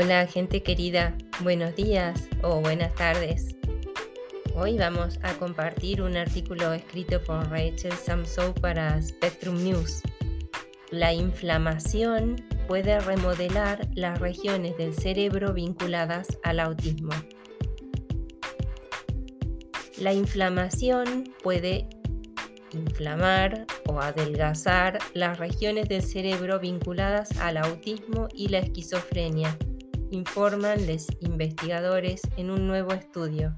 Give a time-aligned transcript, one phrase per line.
[0.00, 3.56] Hola gente querida, buenos días o buenas tardes.
[4.54, 10.02] Hoy vamos a compartir un artículo escrito por Rachel Samsow para Spectrum News.
[10.92, 12.36] La inflamación
[12.68, 17.14] puede remodelar las regiones del cerebro vinculadas al autismo.
[19.96, 21.88] La inflamación puede
[22.72, 29.58] inflamar o adelgazar las regiones del cerebro vinculadas al autismo y la esquizofrenia
[30.10, 33.56] informan los investigadores en un nuevo estudio.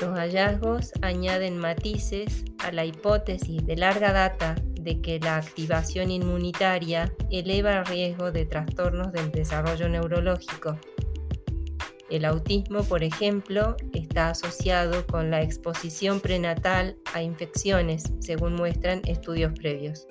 [0.00, 7.14] Los hallazgos añaden matices a la hipótesis de larga data de que la activación inmunitaria
[7.30, 10.76] eleva el riesgo de trastornos del desarrollo neurológico.
[12.10, 19.52] El autismo, por ejemplo, está asociado con la exposición prenatal a infecciones, según muestran estudios
[19.54, 20.06] previos.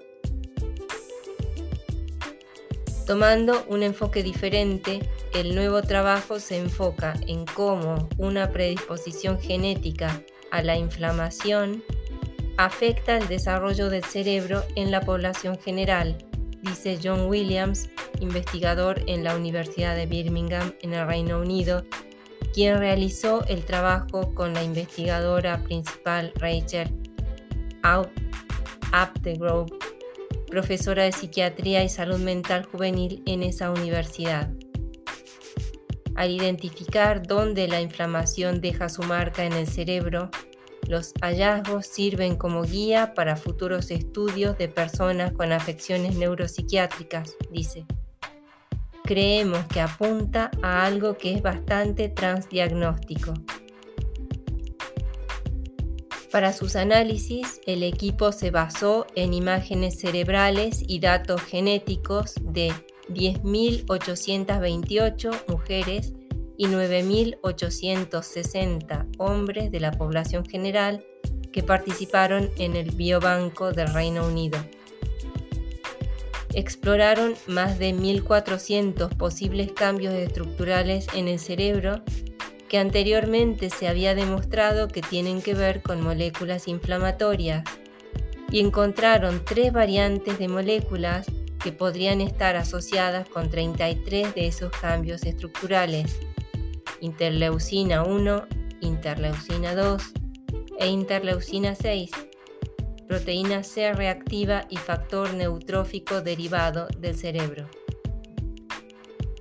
[3.11, 5.01] Tomando un enfoque diferente,
[5.33, 11.83] el nuevo trabajo se enfoca en cómo una predisposición genética a la inflamación
[12.55, 16.19] afecta el desarrollo del cerebro en la población general,
[16.61, 17.89] dice John Williams,
[18.21, 21.83] investigador en la Universidad de Birmingham en el Reino Unido,
[22.53, 26.89] quien realizó el trabajo con la investigadora principal Rachel
[28.93, 29.90] Aptegrove
[30.51, 34.51] profesora de Psiquiatría y Salud Mental Juvenil en esa universidad.
[36.13, 40.29] Al identificar dónde la inflamación deja su marca en el cerebro,
[40.87, 47.85] los hallazgos sirven como guía para futuros estudios de personas con afecciones neuropsiquiátricas, dice.
[49.05, 53.33] Creemos que apunta a algo que es bastante transdiagnóstico.
[56.31, 62.71] Para sus análisis, el equipo se basó en imágenes cerebrales y datos genéticos de
[63.09, 66.13] 10.828 mujeres
[66.57, 71.03] y 9.860 hombres de la población general
[71.51, 74.57] que participaron en el Biobanco del Reino Unido.
[76.53, 82.01] Exploraron más de 1.400 posibles cambios estructurales en el cerebro
[82.71, 87.65] que anteriormente se había demostrado que tienen que ver con moléculas inflamatorias
[88.49, 91.25] y encontraron tres variantes de moléculas
[91.61, 96.17] que podrían estar asociadas con 33 de esos cambios estructurales,
[97.01, 98.47] interleucina 1,
[98.79, 100.13] interleucina 2
[100.79, 102.09] e interleucina 6,
[103.05, 107.69] proteína C reactiva y factor neutrófico derivado del cerebro.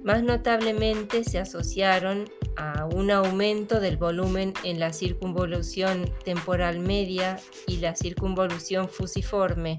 [0.02, 2.24] Más notablemente se asociaron
[2.56, 9.78] a un aumento del volumen en la circunvolución temporal media y la circunvolución fusiforme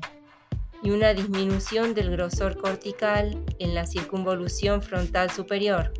[0.84, 5.94] y una disminución del grosor cortical en la circunvolución frontal superior,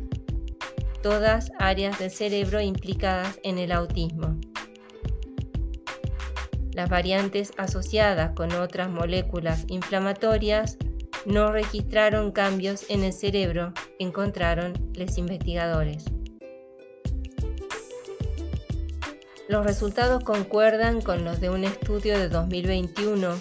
[1.02, 4.38] todas áreas del cerebro implicadas en el autismo.
[6.72, 10.78] Las variantes asociadas con otras moléculas inflamatorias
[11.26, 16.04] no registraron cambios en el cerebro, encontraron los investigadores.
[19.52, 23.38] Los resultados concuerdan con los de un estudio de 2021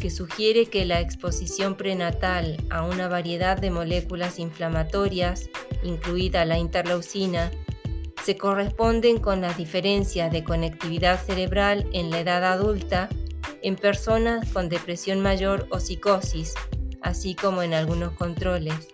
[0.00, 5.48] que sugiere que la exposición prenatal a una variedad de moléculas inflamatorias,
[5.84, 7.52] incluida la interleucina,
[8.24, 13.08] se corresponden con las diferencias de conectividad cerebral en la edad adulta
[13.62, 16.54] en personas con depresión mayor o psicosis,
[17.00, 18.93] así como en algunos controles.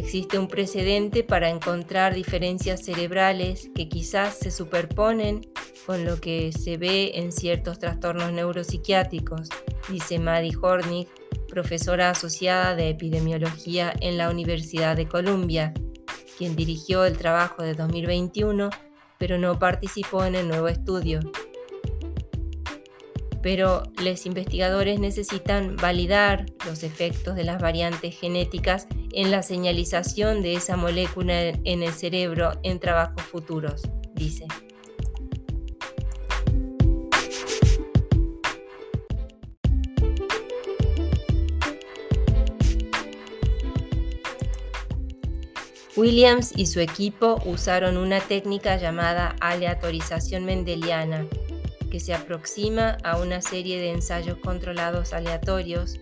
[0.00, 5.42] Existe un precedente para encontrar diferencias cerebrales que quizás se superponen
[5.84, 9.50] con lo que se ve en ciertos trastornos neuropsiquiátricos,
[9.90, 11.06] dice Maddie Hornig,
[11.50, 15.74] profesora asociada de epidemiología en la Universidad de Columbia,
[16.38, 18.70] quien dirigió el trabajo de 2021,
[19.18, 21.20] pero no participó en el nuevo estudio
[23.42, 30.54] pero los investigadores necesitan validar los efectos de las variantes genéticas en la señalización de
[30.54, 33.82] esa molécula en el cerebro en trabajos futuros,
[34.14, 34.46] dice.
[45.96, 51.26] Williams y su equipo usaron una técnica llamada aleatorización mendeliana
[51.90, 56.00] que se aproxima a una serie de ensayos controlados aleatorios,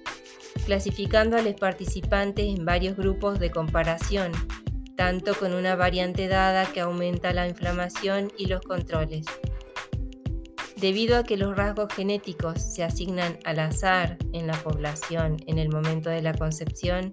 [0.67, 4.33] clasificando a los participantes en varios grupos de comparación,
[4.97, 9.25] tanto con una variante dada que aumenta la inflamación y los controles.
[10.77, 15.71] Debido a que los rasgos genéticos se asignan al azar en la población en el
[15.71, 17.13] momento de la concepción,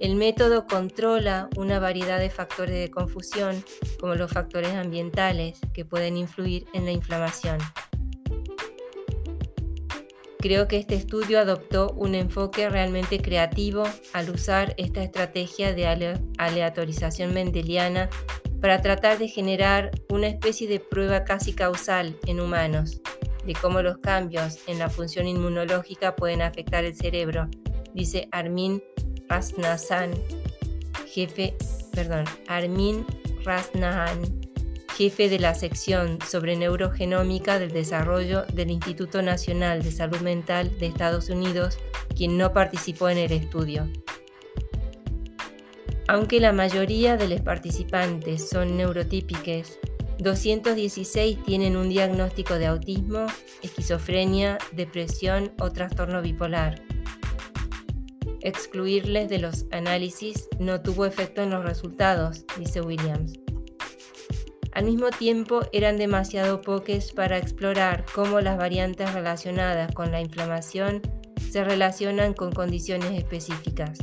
[0.00, 3.64] el método controla una variedad de factores de confusión,
[3.98, 7.58] como los factores ambientales, que pueden influir en la inflamación.
[10.40, 13.84] Creo que este estudio adoptó un enfoque realmente creativo
[14.14, 18.08] al usar esta estrategia de aleatorización mendeliana
[18.58, 23.02] para tratar de generar una especie de prueba casi causal en humanos
[23.44, 27.48] de cómo los cambios en la función inmunológica pueden afectar el cerebro,
[27.94, 28.82] dice Armin
[29.28, 30.12] Rasnahan,
[31.06, 31.54] jefe,
[31.92, 33.06] perdón, Armin
[33.44, 34.22] Rasnahan,
[35.00, 40.88] jefe de la sección sobre neurogenómica del desarrollo del Instituto Nacional de Salud Mental de
[40.88, 41.78] Estados Unidos,
[42.14, 43.88] quien no participó en el estudio.
[46.06, 49.78] Aunque la mayoría de los participantes son neurotípicos,
[50.18, 53.24] 216 tienen un diagnóstico de autismo,
[53.62, 56.82] esquizofrenia, depresión o trastorno bipolar.
[58.42, 63.40] Excluirles de los análisis no tuvo efecto en los resultados, dice Williams.
[64.80, 71.02] Al mismo tiempo, eran demasiado pocos para explorar cómo las variantes relacionadas con la inflamación
[71.50, 73.98] se relacionan con condiciones específicas.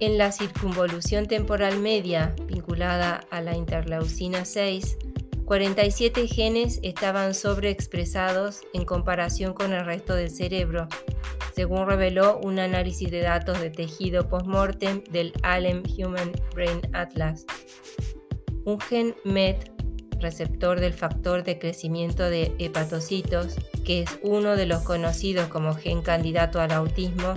[0.00, 4.98] En la circunvolución temporal media vinculada a la interleucina 6,
[5.46, 10.88] 47 genes estaban sobreexpresados en comparación con el resto del cerebro,
[11.54, 17.44] según reveló un análisis de datos de tejido postmortem del Allen Human Brain Atlas.
[18.64, 19.70] Un gen MET,
[20.20, 26.02] receptor del factor de crecimiento de hepatocitos, que es uno de los conocidos como gen
[26.02, 27.34] candidato al autismo,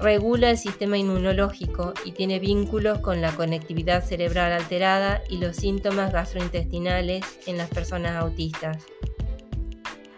[0.00, 6.12] regula el sistema inmunológico y tiene vínculos con la conectividad cerebral alterada y los síntomas
[6.12, 8.84] gastrointestinales en las personas autistas.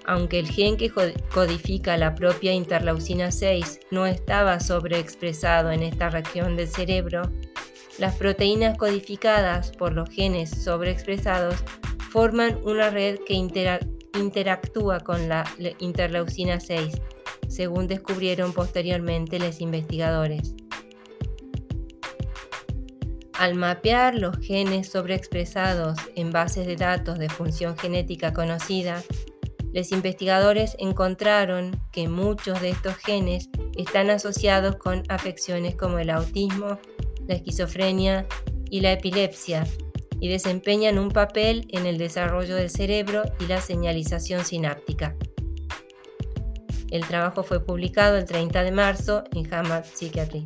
[0.09, 6.57] Aunque el gen que codifica la propia interleucina 6 no estaba sobreexpresado en esta región
[6.57, 7.31] del cerebro,
[7.99, 11.57] las proteínas codificadas por los genes sobreexpresados
[12.11, 15.45] forman una red que interactúa con la
[15.79, 16.95] interleucina 6
[17.47, 20.55] según descubrieron posteriormente los investigadores.
[23.35, 29.03] Al mapear los genes sobreexpresados en bases de datos de función genética conocida,
[29.79, 36.81] los investigadores encontraron que muchos de estos genes están asociados con afecciones como el autismo,
[37.29, 38.27] la esquizofrenia
[38.71, 39.65] y la epilepsia,
[40.19, 45.15] y desempeñan un papel en el desarrollo del cerebro y la señalización sináptica.
[46.91, 50.45] El trabajo fue publicado el 30 de marzo en Hammer Psychiatry.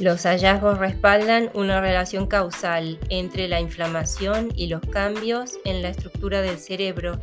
[0.00, 6.40] Los hallazgos respaldan una relación causal entre la inflamación y los cambios en la estructura
[6.40, 7.20] del cerebro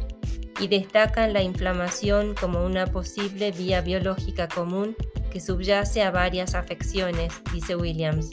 [0.60, 4.96] y destacan la inflamación como una posible vía biológica común
[5.31, 8.30] que subyace a varias afecciones, dice Williams.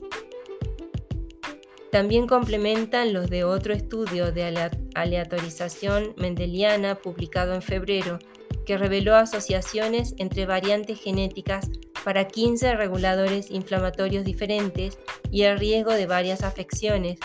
[1.91, 8.19] También complementan los de otro estudio de aleatorización mendeliana publicado en febrero,
[8.67, 11.71] que reveló asociaciones entre variantes genéticas
[12.05, 14.99] para 15 reguladores inflamatorios diferentes
[15.31, 17.19] y el riesgo de varias afecciones,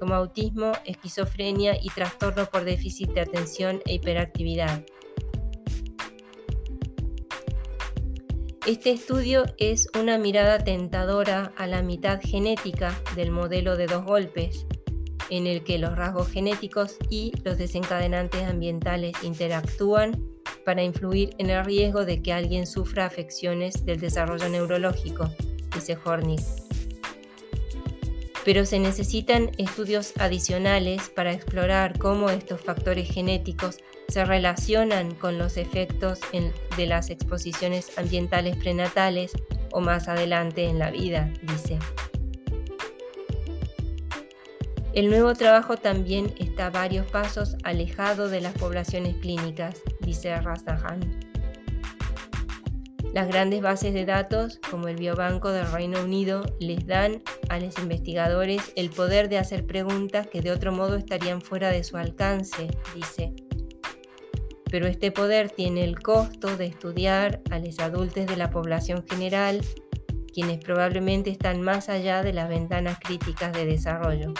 [0.00, 4.84] como autismo, esquizofrenia y trastorno por déficit de atención e hiperactividad.
[8.66, 14.66] Este estudio es una mirada tentadora a la mitad genética del modelo de dos golpes,
[15.28, 20.33] en el que los rasgos genéticos y los desencadenantes ambientales interactúan
[20.64, 25.30] para influir en el riesgo de que alguien sufra afecciones del desarrollo neurológico,
[25.74, 26.40] dice Hornig
[28.44, 33.78] pero se necesitan estudios adicionales para explorar cómo estos factores genéticos
[34.08, 36.20] se relacionan con los efectos
[36.76, 39.32] de las exposiciones ambientales prenatales
[39.72, 41.78] o más adelante en la vida, dice.
[44.94, 51.18] El nuevo trabajo también está varios pasos alejado de las poblaciones clínicas, dice Razahan.
[53.12, 57.76] Las grandes bases de datos, como el Biobanco del Reino Unido, les dan a los
[57.80, 62.68] investigadores el poder de hacer preguntas que de otro modo estarían fuera de su alcance,
[62.94, 63.34] dice.
[64.70, 69.60] Pero este poder tiene el costo de estudiar a los adultos de la población general,
[70.32, 74.34] quienes probablemente están más allá de las ventanas críticas de desarrollo.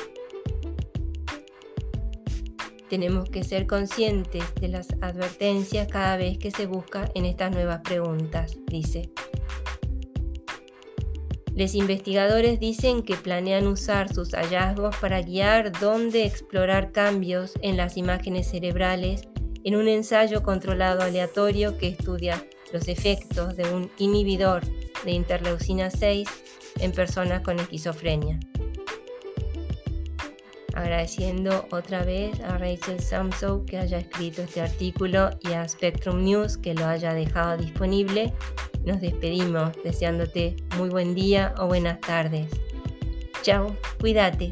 [2.89, 7.81] Tenemos que ser conscientes de las advertencias cada vez que se busca en estas nuevas
[7.81, 9.11] preguntas, dice.
[11.55, 17.97] Los investigadores dicen que planean usar sus hallazgos para guiar dónde explorar cambios en las
[17.97, 19.29] imágenes cerebrales
[19.63, 24.63] en un ensayo controlado aleatorio que estudia los efectos de un inhibidor
[25.05, 26.29] de interleucina 6
[26.81, 28.41] en personas con esquizofrenia.
[30.75, 36.59] Agradeciendo otra vez a Rachel Samsow que haya escrito este artículo y a Spectrum News
[36.59, 38.33] que lo haya dejado disponible,
[38.85, 42.49] nos despedimos deseándote muy buen día o buenas tardes.
[43.43, 44.51] Chao, cuídate.